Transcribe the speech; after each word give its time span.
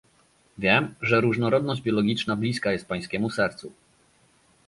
Wiem, 0.57 0.93
że 1.01 1.21
różnorodność 1.21 1.81
biologiczna 1.81 2.35
bliska 2.35 2.71
jest 2.71 2.87
pańskiemu 2.87 3.29
sercu 3.29 3.71